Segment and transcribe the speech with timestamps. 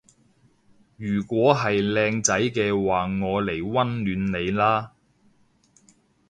[0.97, 3.83] 如果係靚仔嘅話我嚟溫
[4.33, 4.93] 暖你啦